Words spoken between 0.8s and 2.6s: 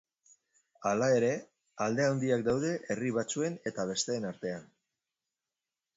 Hala ere, alde handiak